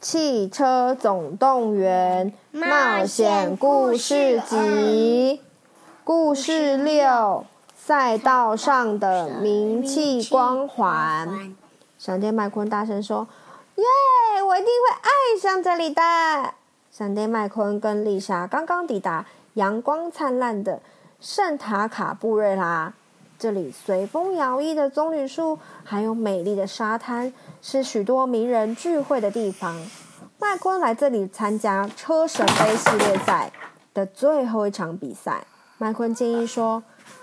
[0.00, 4.56] 汽车总动员冒险故事集》
[6.04, 7.44] 故事六：
[7.76, 11.54] 赛道上的名气光环。
[11.98, 13.28] 闪电麦昆大声说
[13.76, 13.84] ：“耶！
[14.42, 16.02] 我一定会爱上这里的。”
[16.90, 20.80] 闪电麦昆跟丽莎刚刚抵达阳光灿烂的
[21.20, 22.94] 圣塔卡布瑞拉。
[23.40, 29.74] 这里随风摇曳的棕榈树，还有美丽的沙滩，是许多名人聚会的地方。
[30.38, 33.50] 麦昆来这里参加车神杯系列赛
[33.94, 35.46] 的最后一场比赛。
[35.78, 36.82] 麦昆建议说：“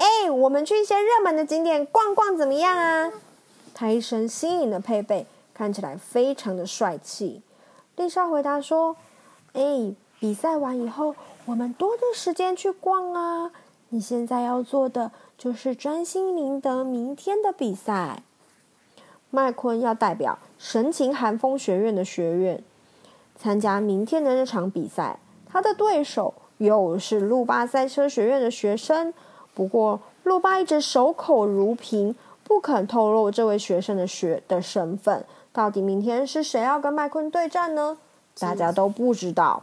[0.00, 3.12] 哎，我们去一些热门的景点逛逛，怎么样啊？”
[3.74, 7.42] 他一身新颖的配备，看起来非常的帅气。
[7.96, 8.96] 丽莎回答说
[9.52, 13.50] ：“哎，比赛完以后，我们多的时间去逛啊。
[13.90, 18.24] 你现在要做的……”就是专心赢得明天的比赛。
[19.30, 22.62] 麦昆要代表神情寒风学院的学院
[23.38, 25.20] 参加明天的那场比赛。
[25.46, 29.14] 他的对手又是路霸赛车学院的学生，
[29.54, 35.24] 不过路霸一直守口如瓶，不肯透露这位学生的学的身份。
[35.52, 37.96] 到底明天是谁要跟麦昆对战呢？
[38.38, 39.62] 大家都不知道。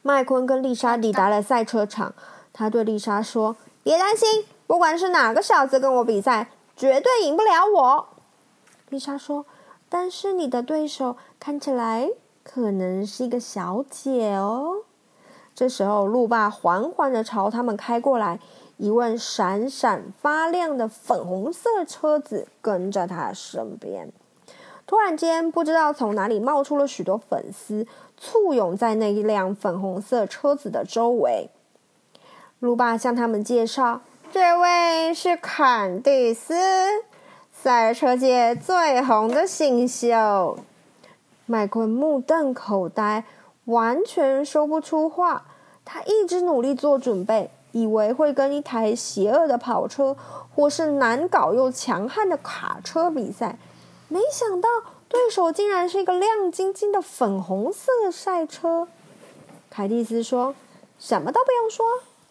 [0.00, 2.14] 麦昆跟丽莎抵达了赛车场，
[2.52, 3.54] 他对丽莎说。
[3.88, 8.08] 别担心，不管是哪个小子跟我比赛，绝对赢不了我。
[8.90, 9.46] 丽莎说
[9.88, 12.10] ：“但是你的对手看起来
[12.42, 14.82] 可能是一个小姐哦。”
[15.56, 18.38] 这时候，路霸缓缓地朝他们开过来，
[18.76, 24.12] 一辆闪闪发亮的粉红色车子跟在他身边。
[24.86, 27.86] 突然间，不知道从哪里冒出了许多粉丝，
[28.18, 31.48] 簇拥在那一辆粉红色车子的周围。
[32.60, 34.00] 路霸向他们介绍
[34.32, 36.54] ：“这位是坎蒂斯，
[37.52, 40.58] 赛车界最红的新秀。”
[41.46, 43.24] 麦昆目瞪口呆，
[43.66, 45.44] 完全说不出话。
[45.84, 50.16] 他一直努力做准备，以为会跟一台邪恶的跑车
[50.52, 53.56] 或是难搞又强悍的卡车比赛，
[54.08, 54.68] 没想到
[55.08, 58.88] 对手竟然是一个亮晶晶的粉红色赛车。
[59.70, 60.56] 凯蒂斯说
[60.98, 61.86] ：“什么都不用说。”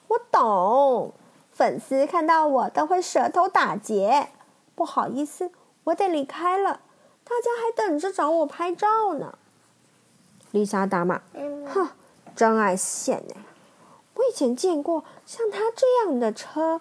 [0.08, 1.14] 我懂，
[1.52, 4.30] 粉丝看到我都会舌头打结。
[4.76, 5.52] 不好意思，
[5.86, 6.80] 我得离开了，
[7.24, 9.38] 大家还等着找我拍照呢。
[10.52, 11.22] 丽莎打骂
[11.68, 11.90] ：“哼，
[12.36, 13.36] 真爱现呢！
[14.14, 16.80] 我以前见过像他这样的车，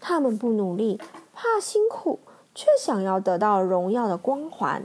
[0.00, 1.00] 他们不努力，
[1.32, 2.20] 怕辛苦，
[2.54, 4.84] 却想要得到荣耀的光环。”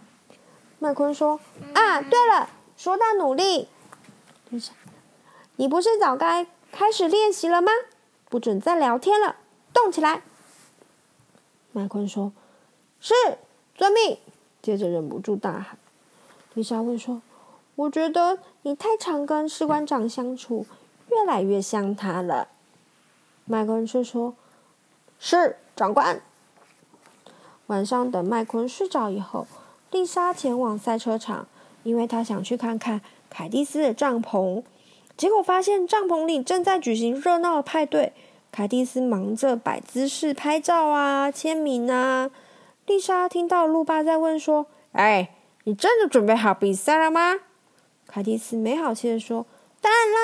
[0.79, 1.40] 麦昆说
[1.75, 3.68] ：“啊，对了，说到努力，
[4.50, 4.72] 丽莎，
[5.58, 7.71] 你不是早该……”开始练习了吗？
[8.29, 9.35] 不准再聊天了，
[9.73, 10.21] 动起来！
[11.73, 12.31] 麦昆说
[12.99, 13.13] ：“是，
[13.75, 14.17] 遵命。”
[14.61, 15.77] 接着忍不住大喊。
[16.53, 17.21] 丽莎问说
[17.75, 20.65] ：“我觉得你太常跟士官长相处，
[21.09, 22.47] 越来越像他了。”
[23.45, 24.33] 麦昆却说
[25.19, 26.21] ：“是，长官。”
[27.67, 29.47] 晚上等麦昆睡着以后，
[29.91, 31.47] 丽莎前往赛车场，
[31.83, 34.63] 因为她想去看看凯蒂斯的帐篷。
[35.21, 38.11] 结果发现帐篷里正在举行热闹的派对，
[38.51, 42.31] 凯蒂斯忙着摆姿势拍照啊、签名啊。
[42.87, 45.29] 丽莎听到路霸在问说：“哎，
[45.65, 47.41] 你真的准备好比赛了吗？”
[48.09, 49.45] 凯蒂斯没好气地说
[49.79, 50.19] ：“当然啦，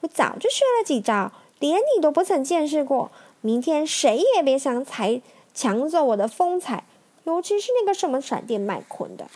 [0.00, 3.10] 我早就学了几招，连你都不曾见识过。
[3.40, 5.22] 明天谁也别想踩
[5.54, 6.84] 抢走我的风采，
[7.24, 9.28] 尤其是那个什么闪电麦昆的。”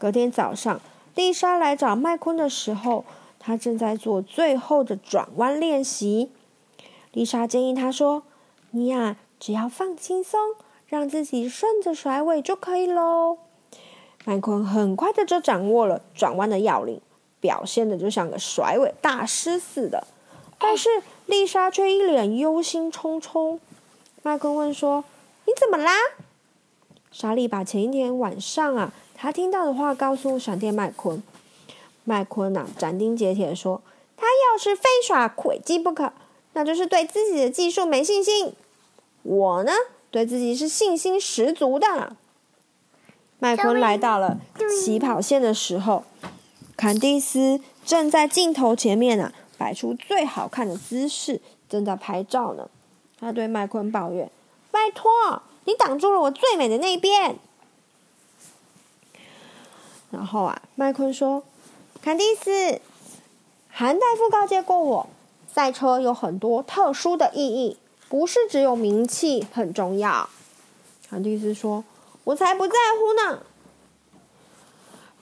[0.00, 0.80] 隔天早上，
[1.14, 3.04] 丽莎来找麦昆的时候。
[3.40, 6.30] 他正在做最后的转弯练习。
[7.12, 8.22] 丽莎建议他说
[8.70, 10.38] ：“你呀，只要放轻松，
[10.86, 13.38] 让自己顺着甩尾就可以喽。”
[14.26, 17.00] 麦昆很快的就掌握了转弯的要领，
[17.40, 20.06] 表现的就像个甩尾大师似的。
[20.58, 20.88] 但是
[21.24, 23.58] 丽莎却一脸忧心忡忡。
[24.22, 25.02] 麦昆问说
[25.48, 25.92] ：“你怎么啦？”
[27.10, 31.22] 莎莉把前一天晚上啊，她听到的话告诉闪电麦昆。
[32.10, 33.80] 麦昆呐，斩钉截铁说
[34.18, 36.12] ：“他要是非耍诡计不可，
[36.54, 38.52] 那就是对自己的技术没信心。
[39.22, 39.70] 我呢，
[40.10, 42.16] 对自己是信心十足的。”
[43.38, 44.40] 麦昆来到了
[44.84, 46.02] 起跑线的时候，
[46.76, 52.68] 坎蒂斯正在镜头前面啊，摆出最好看的姿势，正在拍照呢。
[53.20, 54.28] 他对麦昆抱怨
[54.72, 55.08] ：“拜托，
[55.64, 57.36] 你挡住了我最美的那一边。”
[60.10, 61.44] 然后啊，麦昆说
[62.02, 62.80] ：“坎蒂斯，
[63.68, 65.08] 韩大夫告诫过我，
[65.52, 67.76] 赛车有很多特殊的意义，
[68.08, 70.30] 不是只有名气很重要。”
[71.10, 71.84] 坎蒂斯说
[72.24, 73.42] ：“我才不在乎呢。”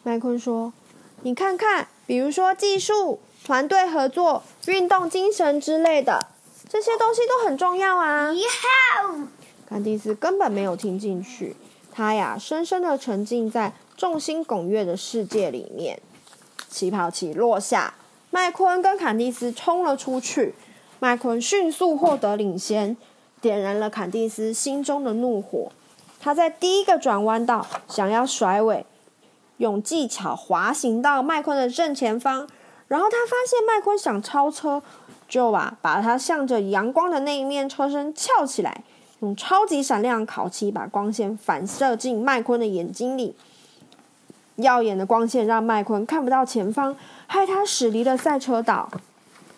[0.05, 0.73] 麦昆说
[1.23, 6.29] ：“你看看，比如说技术、团队合作、运动精神之类的，
[6.69, 8.33] 这些东西都很重要啊。”
[9.69, 11.57] 坎蒂斯根本没有听进去，
[11.91, 16.01] 他呀，深深的沉浸在众星拱月的世界里面，
[16.69, 17.95] 起跑器落下，
[18.31, 20.55] 麦昆跟坎蒂斯冲了出去。
[21.01, 22.97] 麦昆迅速获得领先，
[23.41, 25.71] 点燃了坎蒂斯心中的怒火。
[26.21, 28.85] 他在第一个转弯道想要甩尾，
[29.59, 32.49] 用技巧滑行到麦昆的正前方，
[32.89, 34.83] 然后他发现麦昆想超车，
[35.29, 38.83] 就啊把他向着阳光的那一面车身翘起来，
[39.21, 43.37] 用超级闪亮烤漆把光线反射进麦昆的眼睛里。
[44.59, 46.97] 耀眼的光线让麦昆看不到前方，
[47.27, 48.89] 害他驶离了赛车道。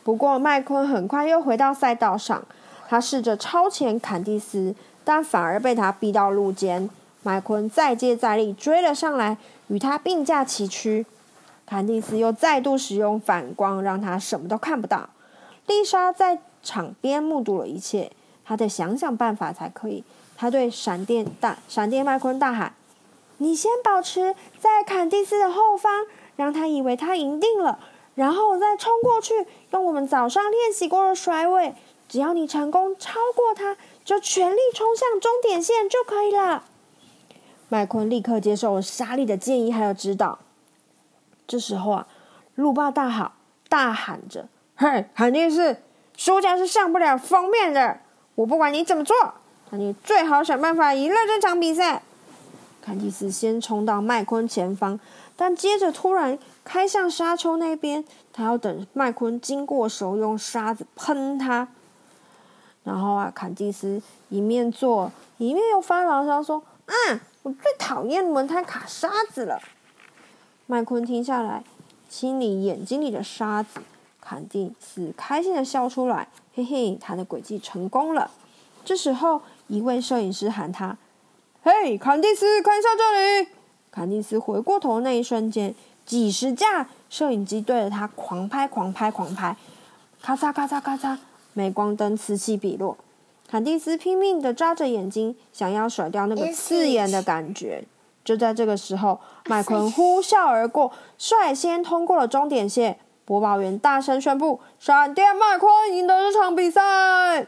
[0.03, 2.43] 不过麦昆很快又回到赛道上，
[2.89, 4.75] 他试着超前坎蒂斯，
[5.05, 6.89] 但反而被他逼到路肩。
[7.23, 9.37] 麦昆再接再厉追了上来，
[9.69, 11.05] 与他并驾齐驱。
[11.67, 15.11] 坎蒂斯又再度使用反光，让他什么都看不到。
[15.67, 18.11] 丽莎在场边目睹了一切，
[18.45, 20.03] 她得想想办法才可以。
[20.37, 22.73] 她对闪电大闪电麦昆大喊。
[23.43, 26.07] 你先保持在坎蒂斯的后方，
[26.37, 27.79] 让他以为他赢定了，
[28.15, 31.75] 然后再冲过去，用我们早上练习过的甩尾。
[32.07, 36.65] 只要你成功超过他，就全力冲向终点线就可以了。
[37.71, 40.41] 麦昆立刻接受了莎莉的建议还有指导。
[41.47, 42.07] 这时候啊，
[42.57, 43.33] 路霸大喊
[43.71, 45.79] 大喊着：“嘿，坎蒂斯，
[46.15, 48.01] 输家是上不了封面的。
[48.35, 49.17] 我不管你怎么做，
[49.71, 52.03] 你最好想办法赢了这场比赛。”
[52.83, 54.99] 坎蒂斯先冲到麦昆前方，
[55.37, 58.05] 但接着突然开向沙丘那边。
[58.33, 61.69] 他要等麦昆经过时候用沙子喷他。
[62.83, 64.01] 然后啊，坎蒂斯
[64.31, 69.61] 一面做一面又发牢骚说：“啊，我最讨厌轮胎卡沙子了。”
[70.67, 71.63] 麦昆停下来，
[72.09, 73.81] 清理眼睛里的沙子。
[74.21, 78.31] 坎蒂斯开心的笑出来：“嘿嘿，他的诡计成功了。”
[78.85, 80.97] 这时候，一位摄影师喊他。
[81.63, 83.49] 嘿，坎蒂斯，看一下这里！
[83.91, 85.75] 坎蒂斯回过头那一瞬间，
[86.07, 89.55] 几十架摄影机对着他狂拍、狂拍、狂拍，
[90.23, 91.19] 咔嚓、咔嚓、咔嚓，
[91.53, 92.97] 镁光灯此起彼落。
[93.47, 97.85] 坎蒂斯拼命的眨着眼睛，想要甩掉那个刺眼的感觉。
[98.25, 102.99] 就在这个时候，麦昆呼啸而过，率先通过了终点线。
[103.27, 107.47] 播报员大声宣布：“闪电麦昆赢得这场比赛。”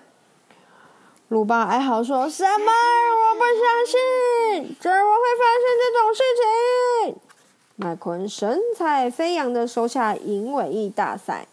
[1.33, 2.51] 鲁巴哀嚎说：“什么？
[2.51, 7.17] 我不相信，怎么会发生这种事情？”
[7.77, 11.47] 麦昆神采飞扬地收下银尾翼大赛，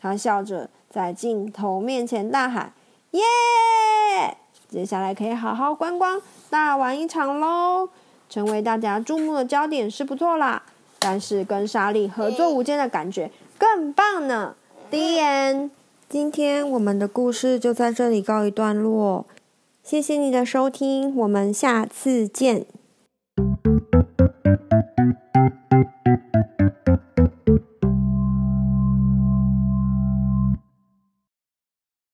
[0.00, 2.72] 他笑着在镜头面前大喊
[3.12, 3.20] ：“耶！
[4.70, 6.18] 接下来可以好好观光，
[6.48, 7.90] 大玩一场喽！
[8.30, 10.62] 成为大家注目的焦点是不错啦，
[10.98, 14.56] 但是跟莎莉合作无间的感觉更棒呢。”
[14.88, 15.70] The end。
[16.08, 19.26] 今天我们的故事就在这里告一段落，
[19.82, 22.64] 谢谢你的收听，我们下次见。